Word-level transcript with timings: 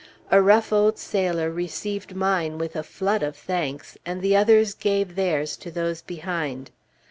A 0.31 0.41
rough 0.41 0.73
old 0.73 0.97
sailor 0.97 1.51
received 1.51 2.15
mine 2.15 2.57
with 2.57 2.75
a 2.75 2.81
flood 2.81 3.21
of 3.21 3.35
thanks, 3.37 3.99
and 4.03 4.23
the 4.23 4.35
others 4.35 4.73
gave 4.73 5.13
theirs 5.13 5.55
to 5.57 5.69
those 5.69 6.01
behind. 6.01 6.71